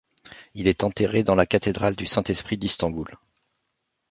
[0.55, 3.19] Il est enterré dans la cathédrale du Saint-Esprit d'Istanbul.